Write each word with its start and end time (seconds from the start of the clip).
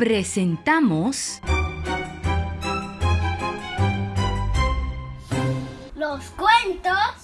presentamos 0.00 1.42
Los 5.94 6.24
cuentos 6.30 7.19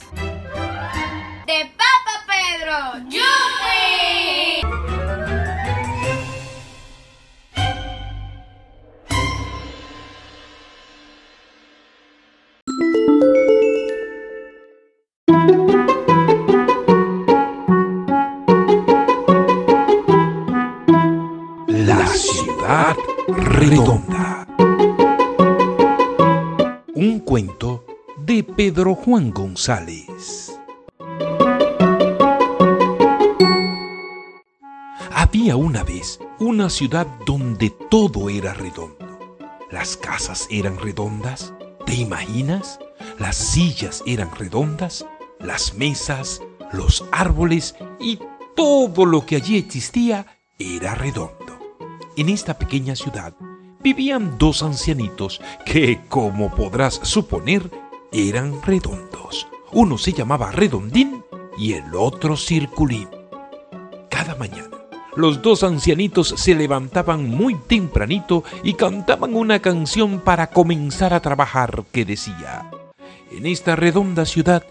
redonda. 23.29 24.47
Un 26.95 27.21
cuento 27.25 27.85
de 28.19 28.45
Pedro 28.45 28.95
Juan 28.95 29.30
González. 29.33 30.59
Había 35.12 35.57
una 35.57 35.83
vez 35.83 36.21
una 36.39 36.71
ciudad 36.71 37.07
donde 37.27 37.71
todo 37.71 38.30
era 38.30 38.55
redondo. 38.55 39.37
Las 39.71 39.97
casas 39.97 40.47
eran 40.51 40.79
redondas, 40.79 41.52
¿te 41.85 41.95
imaginas? 41.95 42.79
Las 43.19 43.37
sillas 43.37 44.02
eran 44.07 44.30
redondas, 44.35 45.05
las 45.41 45.74
mesas, 45.74 46.43
los 46.73 47.05
árboles 47.11 47.74
y 48.01 48.21
todo 48.55 49.05
lo 49.05 49.27
que 49.27 49.37
allí 49.37 49.59
existía 49.59 50.27
era 50.59 50.95
redondo. 50.95 51.46
En 52.17 52.31
esta 52.31 52.59
pequeña 52.59 52.97
ciudad 52.97 53.35
vivían 53.83 54.39
dos 54.39 54.63
ancianitos 54.63 55.39
que, 55.67 56.01
como 56.09 56.51
podrás 56.51 56.95
suponer, 57.03 57.71
eran 58.11 58.63
redondos. 58.63 59.47
Uno 59.73 59.99
se 59.99 60.15
llamaba 60.15 60.51
Redondín 60.51 61.23
y 61.59 61.75
el 61.75 61.95
otro 61.95 62.39
Circulín. 62.39 63.09
Cada 64.09 64.34
mañana, 64.34 64.78
los 65.14 65.42
dos 65.42 65.62
ancianitos 65.62 66.28
se 66.39 66.55
levantaban 66.55 67.28
muy 67.28 67.55
tempranito 67.55 68.44
y 68.62 68.72
cantaban 68.72 69.34
una 69.34 69.61
canción 69.61 70.20
para 70.20 70.47
comenzar 70.47 71.12
a 71.12 71.20
trabajar 71.20 71.84
que 71.92 72.06
decía, 72.06 72.70
En 73.31 73.44
esta 73.44 73.77
redonda 73.77 74.25
ciudad 74.25 74.64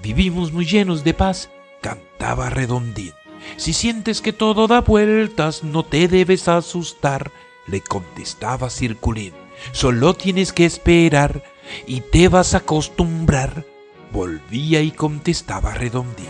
vivimos 0.00 0.52
muy 0.52 0.64
llenos 0.64 1.02
de 1.02 1.12
paz, 1.14 1.50
cantaba 1.80 2.50
Redondín. 2.50 3.14
Si 3.56 3.72
sientes 3.72 4.20
que 4.20 4.32
todo 4.32 4.66
da 4.66 4.80
vueltas, 4.80 5.64
no 5.64 5.84
te 5.84 6.08
debes 6.08 6.48
asustar, 6.48 7.30
le 7.66 7.80
contestaba 7.80 8.70
Circulín. 8.70 9.32
Solo 9.72 10.14
tienes 10.14 10.52
que 10.52 10.64
esperar 10.64 11.42
y 11.86 12.00
te 12.00 12.28
vas 12.28 12.54
a 12.54 12.58
acostumbrar. 12.58 13.64
Volvía 14.12 14.80
y 14.80 14.90
contestaba 14.90 15.74
Redondín. 15.74 16.28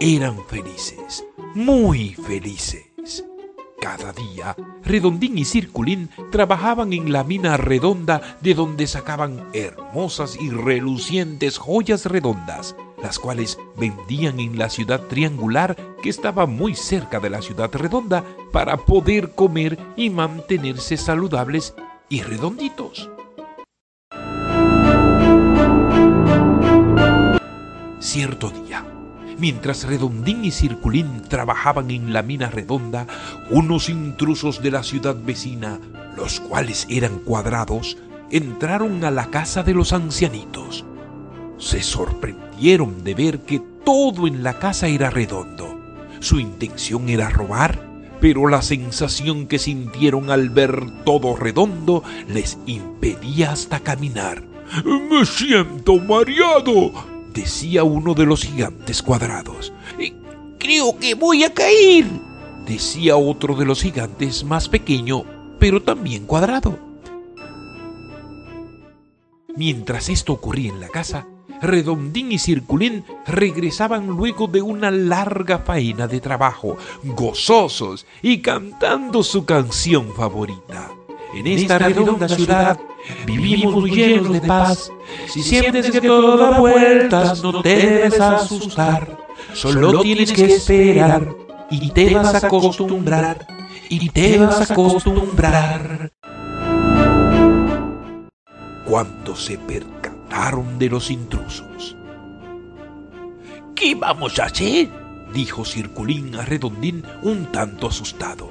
Eran 0.00 0.44
felices, 0.46 1.24
muy 1.54 2.14
felices. 2.14 2.84
Cada 3.80 4.12
día, 4.12 4.56
Redondín 4.84 5.38
y 5.38 5.44
Circulín 5.44 6.10
trabajaban 6.32 6.92
en 6.92 7.12
la 7.12 7.22
mina 7.22 7.56
redonda 7.56 8.38
de 8.40 8.54
donde 8.54 8.86
sacaban 8.88 9.48
hermosas 9.52 10.36
y 10.40 10.50
relucientes 10.50 11.58
joyas 11.58 12.06
redondas, 12.06 12.74
las 13.02 13.18
cuales 13.18 13.58
vendían 13.76 14.40
en 14.40 14.58
la 14.58 14.70
ciudad 14.70 15.00
triangular 15.02 15.76
que 16.02 16.08
estaba 16.08 16.46
muy 16.46 16.74
cerca 16.74 17.20
de 17.20 17.30
la 17.30 17.42
ciudad 17.42 17.70
redonda 17.72 18.24
para 18.52 18.76
poder 18.76 19.34
comer 19.34 19.78
y 19.96 20.10
mantenerse 20.10 20.96
saludables 20.96 21.74
y 22.08 22.22
redonditos. 22.22 23.10
Cierto 28.00 28.50
día, 28.50 28.84
mientras 29.38 29.84
Redondín 29.84 30.44
y 30.44 30.50
Circulín 30.50 31.22
trabajaban 31.28 31.90
en 31.90 32.12
la 32.12 32.22
mina 32.22 32.48
redonda, 32.48 33.06
unos 33.50 33.88
intrusos 33.88 34.62
de 34.62 34.70
la 34.70 34.82
ciudad 34.82 35.16
vecina, 35.16 35.78
los 36.16 36.40
cuales 36.40 36.86
eran 36.88 37.18
cuadrados, 37.18 37.98
entraron 38.30 39.04
a 39.04 39.10
la 39.10 39.26
casa 39.26 39.62
de 39.62 39.74
los 39.74 39.92
ancianitos. 39.92 40.84
Se 41.58 41.82
sorprendieron 41.82 43.04
de 43.04 43.14
ver 43.14 43.40
que 43.40 43.60
todo 43.84 44.26
en 44.26 44.42
la 44.42 44.58
casa 44.58 44.88
era 44.88 45.10
redondo. 45.10 45.78
Su 46.20 46.38
intención 46.40 47.08
era 47.08 47.30
robar, 47.30 47.80
pero 48.20 48.48
la 48.48 48.62
sensación 48.62 49.46
que 49.46 49.58
sintieron 49.58 50.30
al 50.30 50.50
ver 50.50 51.04
todo 51.04 51.36
redondo 51.36 52.02
les 52.28 52.58
impedía 52.66 53.52
hasta 53.52 53.80
caminar. 53.80 54.42
Me 54.84 55.24
siento 55.24 55.96
mareado, 55.98 56.92
decía 57.32 57.84
uno 57.84 58.14
de 58.14 58.26
los 58.26 58.42
gigantes 58.42 59.02
cuadrados. 59.02 59.72
Creo 60.58 60.98
que 60.98 61.14
voy 61.14 61.44
a 61.44 61.54
caer, 61.54 62.06
decía 62.66 63.16
otro 63.16 63.54
de 63.54 63.64
los 63.64 63.82
gigantes 63.82 64.44
más 64.44 64.68
pequeño, 64.68 65.24
pero 65.58 65.82
también 65.82 66.26
cuadrado. 66.26 66.78
Mientras 69.56 70.08
esto 70.08 70.34
ocurría 70.34 70.70
en 70.70 70.80
la 70.80 70.88
casa, 70.88 71.26
Redondín 71.60 72.32
y 72.32 72.38
Circulín 72.38 73.04
regresaban 73.26 74.06
luego 74.06 74.46
de 74.46 74.62
una 74.62 74.90
larga 74.90 75.58
faena 75.58 76.06
de 76.06 76.20
trabajo, 76.20 76.76
gozosos 77.02 78.06
y 78.22 78.40
cantando 78.40 79.22
su 79.22 79.44
canción 79.44 80.12
favorita. 80.14 80.90
En 81.34 81.46
esta 81.46 81.78
redonda 81.78 82.28
ciudad 82.28 82.80
vivimos 83.26 83.74
muy 83.74 83.90
llenos 83.90 84.32
de 84.32 84.40
paz. 84.40 84.90
Si 85.26 85.42
sientes 85.42 85.90
que 85.90 86.00
todo 86.00 86.36
da 86.36 86.58
vueltas, 86.58 87.42
no 87.42 87.60
te 87.62 87.76
debes 87.76 88.20
asustar. 88.20 89.16
Solo 89.52 90.00
tienes 90.00 90.32
que 90.32 90.46
esperar 90.46 91.34
y 91.70 91.90
te 91.90 92.14
vas 92.14 92.34
a 92.34 92.46
acostumbrar. 92.46 93.46
Y 93.90 94.08
te 94.10 94.38
vas 94.38 94.70
a 94.70 94.72
acostumbrar. 94.72 96.12
Cuando 98.84 99.36
se 99.36 99.58
de 100.78 100.88
los 100.88 101.10
intrusos. 101.10 101.96
¿Qué 103.74 103.96
vamos 103.96 104.38
a 104.38 104.44
hacer? 104.44 104.88
dijo 105.34 105.64
Circulín 105.64 106.36
a 106.36 106.42
Redondín 106.42 107.02
un 107.22 107.46
tanto 107.46 107.88
asustado. 107.88 108.48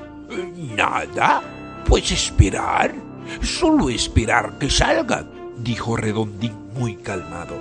Nada, 0.76 1.42
pues 1.86 2.12
esperar. 2.12 2.94
Solo 3.42 3.90
esperar 3.90 4.58
que 4.60 4.70
salgan, 4.70 5.30
dijo 5.60 5.96
Redondín 5.96 6.54
muy 6.74 6.98
calmado. 6.98 7.56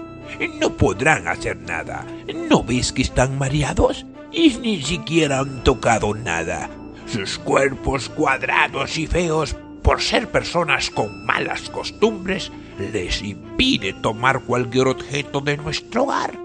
No 0.60 0.76
podrán 0.76 1.28
hacer 1.28 1.56
nada. 1.58 2.04
¿No 2.50 2.64
ves 2.64 2.92
que 2.92 3.02
están 3.02 3.38
mareados? 3.38 4.06
Y 4.32 4.56
ni 4.56 4.82
siquiera 4.82 5.38
han 5.38 5.62
tocado 5.62 6.14
nada. 6.14 6.68
Sus 7.06 7.38
cuerpos 7.38 8.08
cuadrados 8.08 8.98
y 8.98 9.06
feos, 9.06 9.54
por 9.82 10.02
ser 10.02 10.28
personas 10.28 10.90
con 10.90 11.24
malas 11.24 11.70
costumbres, 11.70 12.50
les 12.78 13.22
impide 13.22 13.92
tomar 13.94 14.40
cualquier 14.42 14.88
objeto 14.88 15.40
de 15.40 15.56
nuestro 15.56 16.04
hogar. 16.04 16.38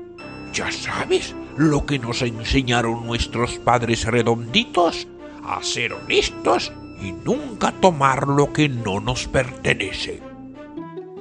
Ya 0.54 0.72
sabes 0.72 1.36
lo 1.58 1.86
que 1.86 2.00
nos 2.00 2.22
enseñaron 2.22 3.06
nuestros 3.06 3.54
padres 3.60 4.06
redonditos, 4.06 5.08
a 5.44 5.62
ser 5.64 5.94
honestos 5.94 6.72
y 7.02 7.12
nunca 7.12 7.72
tomar 7.72 8.28
lo 8.28 8.54
que 8.54 8.70
no 8.70 9.00
nos 9.00 9.28
pertenece. 9.28 10.22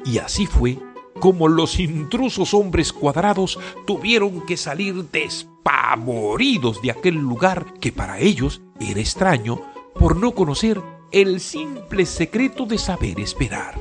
Y 0.05 0.19
así 0.19 0.47
fue 0.47 0.79
como 1.21 1.49
los 1.49 1.79
intrusos 1.79 2.55
hombres 2.55 2.93
cuadrados 2.93 3.59
tuvieron 3.87 4.45
que 4.47 4.57
salir 4.57 5.11
despavoridos 5.11 6.81
de 6.83 6.91
aquel 6.91 7.17
lugar 7.17 7.75
que 7.81 7.93
para 7.93 8.19
ellos 8.19 8.63
era 8.81 9.01
extraño 9.01 9.61
por 9.95 10.17
no 10.17 10.33
conocer 10.33 10.81
el 11.13 11.41
simple 11.41 12.07
secreto 12.07 12.65
de 12.65 12.79
saber 12.79 13.21
esperar. 13.21 13.79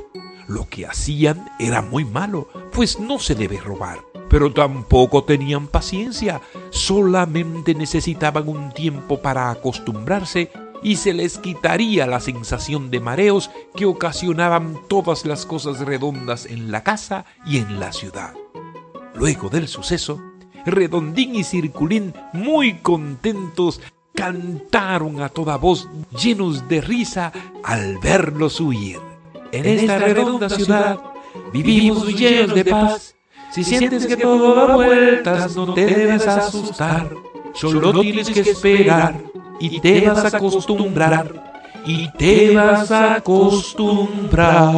Lo 0.50 0.68
que 0.68 0.88
hacían 0.88 1.48
era 1.60 1.84
muy 1.84 2.06
malo, 2.06 2.50
pues 2.74 3.00
no 3.00 3.19
se 3.19 3.36
debe 3.36 3.57
robar, 3.57 4.00
pero 4.31 4.51
tampoco 4.51 5.24
tenían 5.24 5.68
paciencia, 5.68 6.42
solamente 6.72 7.75
necesitaban 7.75 8.50
un 8.50 8.72
tiempo 8.74 9.22
para 9.22 9.51
acostumbrarse 9.51 10.51
y 10.81 10.96
se 10.96 11.13
les 11.13 11.38
quitaría 11.38 12.07
la 12.07 12.19
sensación 12.19 12.90
de 12.90 13.00
mareos 13.00 13.51
que 13.75 13.86
ocasionaban 13.86 14.75
todas 14.88 15.24
las 15.24 15.46
cosas 15.46 15.81
redondas 15.81 16.48
en 16.48 16.72
la 16.72 16.84
casa 16.84 17.25
y 17.45 17.60
en 17.60 17.80
la 17.80 17.94
ciudad. 17.94 18.34
Luego 19.13 19.50
del 19.50 19.68
suceso, 19.68 20.19
Redondín 20.66 21.36
y 21.36 21.44
Circulín, 21.44 22.16
muy 22.34 22.80
contentos, 22.80 23.81
cantaron 24.16 25.22
a 25.22 25.30
toda 25.30 25.57
voz 25.57 25.88
llenos 26.10 26.68
de 26.68 26.81
risa 26.81 27.31
al 27.63 28.00
verlos 28.00 28.60
huir. 28.60 29.09
En 29.51 29.66
esta 29.66 29.98
redonda 30.00 30.50
ciudad 30.50 31.00
vivimos 31.51 32.07
llenos 32.07 32.54
de 32.56 32.66
paz. 32.66 33.16
Si 33.51 33.63
sientes 33.63 34.06
que 34.06 34.18
todo 34.18 34.54
da 34.54 34.75
vueltas, 34.75 35.56
no 35.56 35.74
te 35.74 35.86
debes 35.86 36.28
asustar. 36.28 37.10
Solo 37.54 38.01
tienes 38.01 38.30
que 38.30 38.42
esperar 38.42 39.16
y 39.60 39.80
te 39.80 40.07
vas 40.07 40.34
a 40.34 40.38
acostumbrar. 40.38 41.50
y 41.86 42.12
te 42.12 42.56
vas 42.56 42.92
a 42.92 43.16
acostumbrar. 43.16 44.74